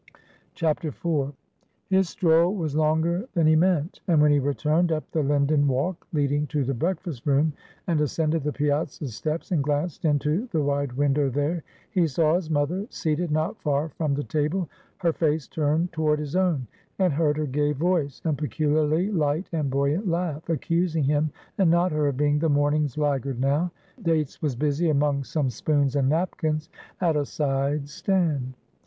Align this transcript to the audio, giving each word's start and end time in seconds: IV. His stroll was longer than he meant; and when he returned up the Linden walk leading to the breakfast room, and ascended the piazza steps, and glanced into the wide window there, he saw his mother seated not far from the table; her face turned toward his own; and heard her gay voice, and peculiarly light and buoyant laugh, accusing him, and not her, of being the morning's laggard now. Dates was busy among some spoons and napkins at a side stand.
IV. 0.59 1.33
His 1.87 2.09
stroll 2.09 2.55
was 2.55 2.75
longer 2.75 3.27
than 3.35 3.45
he 3.45 3.55
meant; 3.55 4.01
and 4.07 4.19
when 4.19 4.31
he 4.31 4.39
returned 4.39 4.91
up 4.91 5.03
the 5.11 5.21
Linden 5.21 5.67
walk 5.67 6.07
leading 6.11 6.47
to 6.47 6.63
the 6.63 6.73
breakfast 6.73 7.27
room, 7.27 7.53
and 7.85 8.01
ascended 8.01 8.41
the 8.43 8.51
piazza 8.51 9.09
steps, 9.09 9.51
and 9.51 9.63
glanced 9.63 10.03
into 10.03 10.47
the 10.51 10.63
wide 10.63 10.93
window 10.93 11.29
there, 11.29 11.61
he 11.91 12.07
saw 12.07 12.33
his 12.33 12.49
mother 12.49 12.87
seated 12.89 13.29
not 13.29 13.61
far 13.61 13.89
from 13.89 14.15
the 14.15 14.23
table; 14.23 14.67
her 14.97 15.13
face 15.13 15.47
turned 15.47 15.91
toward 15.93 16.17
his 16.17 16.35
own; 16.35 16.65
and 16.97 17.13
heard 17.13 17.37
her 17.37 17.45
gay 17.45 17.71
voice, 17.71 18.23
and 18.25 18.39
peculiarly 18.39 19.11
light 19.11 19.45
and 19.51 19.69
buoyant 19.69 20.07
laugh, 20.07 20.49
accusing 20.49 21.03
him, 21.03 21.29
and 21.59 21.69
not 21.69 21.91
her, 21.91 22.07
of 22.07 22.17
being 22.17 22.39
the 22.39 22.49
morning's 22.49 22.97
laggard 22.97 23.39
now. 23.39 23.71
Dates 24.01 24.41
was 24.41 24.55
busy 24.55 24.89
among 24.89 25.25
some 25.25 25.51
spoons 25.51 25.95
and 25.95 26.09
napkins 26.09 26.71
at 26.99 27.15
a 27.15 27.23
side 27.23 27.87
stand. 27.87 28.55